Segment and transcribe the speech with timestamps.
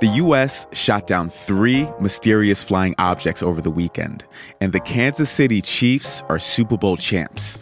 [0.00, 0.66] The U.S.
[0.72, 4.24] shot down three mysterious flying objects over the weekend,
[4.60, 7.58] and the Kansas City Chiefs are Super Bowl champs.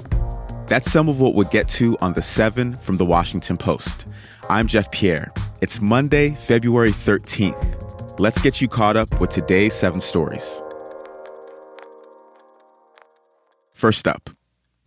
[0.66, 4.06] That's some of what we'll get to on the 7 from the Washington Post.
[4.48, 5.32] I'm Jeff Pierre.
[5.60, 8.18] It's Monday, February 13th.
[8.18, 10.62] Let's get you caught up with today's seven stories.
[13.72, 14.30] First up,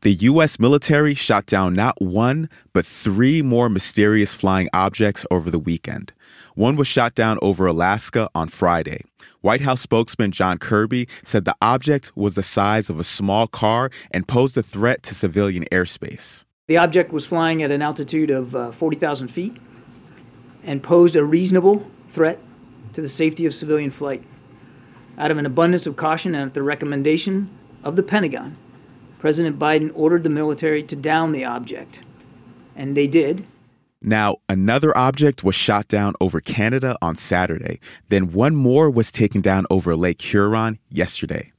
[0.05, 0.59] the U.S.
[0.59, 6.13] military shot down not one, but three more mysterious flying objects over the weekend.
[6.54, 9.01] One was shot down over Alaska on Friday.
[9.41, 13.89] White House spokesman John Kirby said the object was the size of a small car
[14.11, 16.43] and posed a threat to civilian airspace.
[16.68, 19.57] The object was flying at an altitude of uh, 40,000 feet
[20.63, 22.37] and posed a reasonable threat
[22.93, 24.24] to the safety of civilian flight.
[25.18, 27.49] Out of an abundance of caution and at the recommendation
[27.83, 28.55] of the Pentagon,
[29.25, 32.00] President Biden ordered the military to down the object.
[32.75, 33.44] And they did.
[34.00, 37.80] Now, another object was shot down over Canada on Saturday.
[38.09, 41.52] Then one more was taken down over Lake Huron yesterday.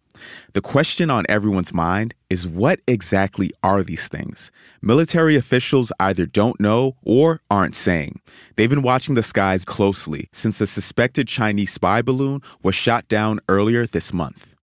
[0.53, 4.53] The question on everyone's mind is what exactly are these things?
[4.81, 8.21] Military officials either don't know or aren't saying.
[8.55, 13.41] They've been watching the skies closely since a suspected Chinese spy balloon was shot down
[13.49, 14.56] earlier this month.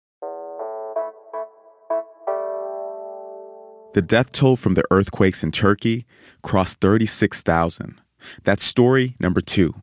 [3.94, 6.06] The death toll from the earthquakes in Turkey
[6.42, 8.02] crossed 36,000.
[8.44, 9.76] That's story number two.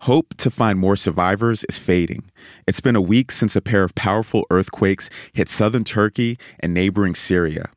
[0.00, 2.30] Hope to find more survivors is fading.
[2.66, 7.14] It's been a week since a pair of powerful earthquakes hit southern Turkey and neighboring
[7.14, 7.70] Syria.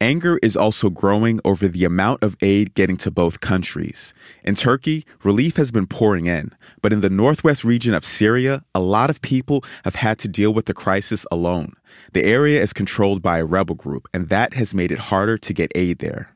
[0.00, 4.12] Anger is also growing over the amount of aid getting to both countries.
[4.44, 6.52] In Turkey, relief has been pouring in,
[6.82, 10.52] but in the northwest region of Syria, a lot of people have had to deal
[10.52, 11.72] with the crisis alone.
[12.12, 15.54] The area is controlled by a rebel group, and that has made it harder to
[15.54, 16.35] get aid there.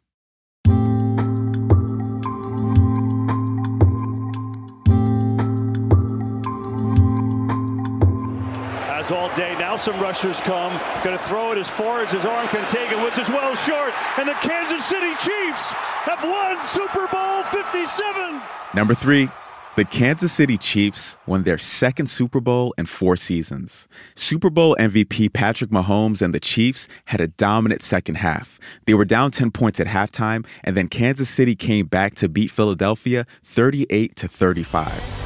[9.11, 9.55] All day.
[9.59, 10.73] Now some rushers come.
[11.03, 13.55] Going to throw it as far as his arm can take it, which is well
[13.55, 13.93] short.
[14.19, 15.73] And the Kansas City Chiefs
[16.05, 18.41] have won Super Bowl 57.
[18.75, 19.29] Number three,
[19.77, 23.87] the Kansas City Chiefs won their second Super Bowl in four seasons.
[24.17, 28.59] Super Bowl MVP Patrick Mahomes and the Chiefs had a dominant second half.
[28.87, 32.51] They were down 10 points at halftime, and then Kansas City came back to beat
[32.51, 35.20] Philadelphia 38 to 35.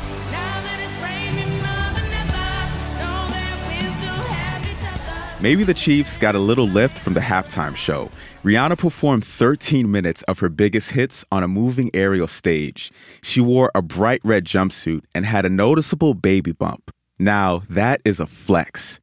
[5.44, 8.10] Maybe the Chiefs got a little lift from the halftime show.
[8.44, 12.90] Rihanna performed 13 minutes of her biggest hits on a moving aerial stage.
[13.20, 16.90] She wore a bright red jumpsuit and had a noticeable baby bump.
[17.18, 19.00] Now, that is a flex.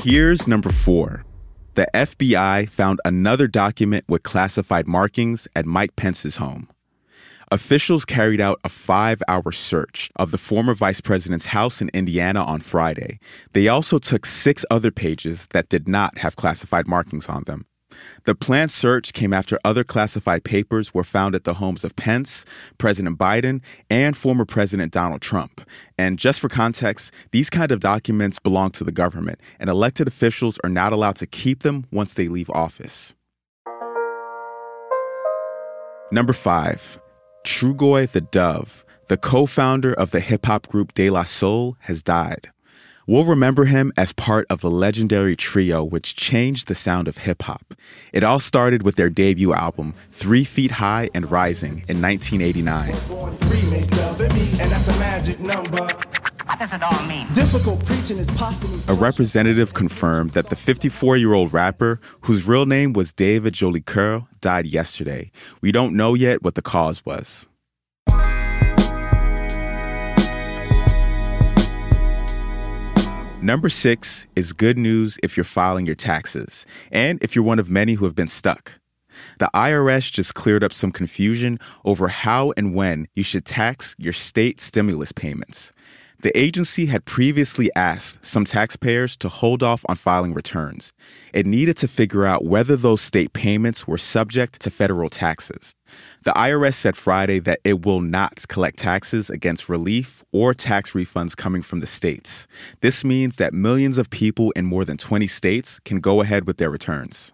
[0.00, 1.26] Here's number four.
[1.74, 6.70] The FBI found another document with classified markings at Mike Pence's home.
[7.52, 12.42] Officials carried out a five hour search of the former vice president's house in Indiana
[12.42, 13.20] on Friday.
[13.52, 17.66] They also took six other pages that did not have classified markings on them.
[18.24, 22.46] The planned search came after other classified papers were found at the homes of Pence,
[22.78, 25.60] President Biden, and former President Donald Trump.
[25.98, 30.58] And just for context, these kind of documents belong to the government, and elected officials
[30.64, 33.14] are not allowed to keep them once they leave office.
[36.10, 36.98] Number five,
[37.44, 42.02] Trugoy the Dove, the co founder of the hip hop group De La Soul, has
[42.02, 42.50] died.
[43.06, 47.42] We'll remember him as part of the legendary trio which changed the sound of hip
[47.42, 47.74] hop.
[48.12, 52.94] It all started with their debut album, Three Feet High and Rising, in 1989.
[56.62, 57.26] What does it all mean?
[57.32, 58.28] Difficult preaching is
[58.86, 64.28] A representative confirmed that the 54 year old rapper, whose real name was David Jolicoeur,
[64.40, 65.32] died yesterday.
[65.60, 67.48] We don't know yet what the cause was.
[73.42, 77.70] Number six is good news if you're filing your taxes, and if you're one of
[77.70, 78.74] many who have been stuck.
[79.38, 84.12] The IRS just cleared up some confusion over how and when you should tax your
[84.12, 85.72] state stimulus payments.
[86.22, 90.92] The agency had previously asked some taxpayers to hold off on filing returns.
[91.32, 95.74] It needed to figure out whether those state payments were subject to federal taxes.
[96.24, 101.36] The IRS said Friday that it will not collect taxes against relief or tax refunds
[101.36, 102.46] coming from the states.
[102.82, 106.58] This means that millions of people in more than 20 states can go ahead with
[106.58, 107.32] their returns.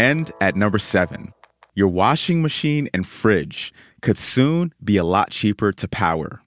[0.00, 1.34] And at number seven,
[1.74, 3.70] your washing machine and fridge
[4.00, 6.40] could soon be a lot cheaper to power.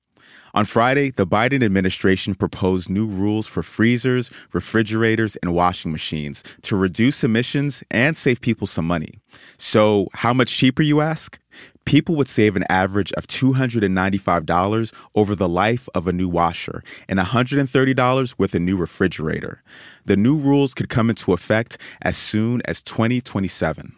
[0.56, 6.76] On Friday, the Biden administration proposed new rules for freezers, refrigerators, and washing machines to
[6.76, 9.20] reduce emissions and save people some money.
[9.60, 11.38] So, how much cheaper, you ask?
[11.86, 17.20] People would save an average of $295 over the life of a new washer and
[17.20, 19.62] $130 with a new refrigerator.
[20.06, 23.96] The new rules could come into effect as soon as 2027.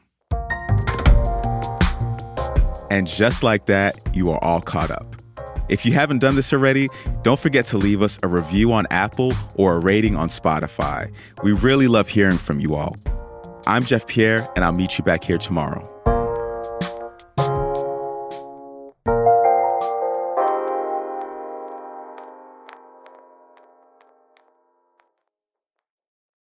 [2.92, 5.16] And just like that, you are all caught up.
[5.68, 6.90] If you haven't done this already,
[7.24, 11.12] don't forget to leave us a review on Apple or a rating on Spotify.
[11.44, 12.96] We really love hearing from you all.
[13.66, 15.95] I'm Jeff Pierre, and I'll meet you back here tomorrow.